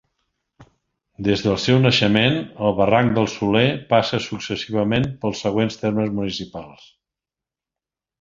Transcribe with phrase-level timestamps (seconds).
[1.25, 2.37] Des del seu naixement,
[2.69, 6.89] el Barranc del Soler passa successivament pels següents termes municipals.